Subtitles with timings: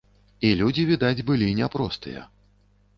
[0.49, 2.29] І людзі, відаць, былі няпростыя.